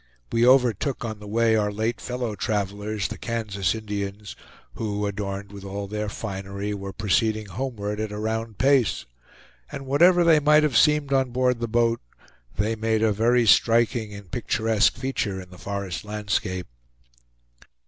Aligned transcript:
We 0.31 0.47
overtook 0.47 1.05
on 1.05 1.19
the 1.19 1.27
way 1.27 1.55
our 1.55 1.71
late 1.71 2.01
fellow 2.01 2.33
travelers, 2.35 3.07
the 3.07 3.19
Kansas 3.19 3.75
Indians, 3.75 4.35
who, 4.73 5.05
adorned 5.05 5.51
with 5.51 5.63
all 5.63 5.85
their 5.87 6.09
finery, 6.09 6.73
were 6.73 6.91
proceeding 6.91 7.45
homeward 7.45 7.99
at 7.99 8.11
a 8.11 8.17
round 8.17 8.57
pace; 8.57 9.05
and 9.71 9.85
whatever 9.85 10.23
they 10.23 10.39
might 10.39 10.63
have 10.63 10.75
seemed 10.75 11.13
on 11.13 11.29
board 11.29 11.59
the 11.59 11.67
boat, 11.67 12.01
they 12.57 12.75
made 12.75 13.03
a 13.03 13.11
very 13.11 13.45
striking 13.45 14.11
and 14.11 14.31
picturesque 14.31 14.95
feature 14.97 15.39
in 15.39 15.51
the 15.51 15.59
forest 15.59 16.03
landscape. 16.03 16.65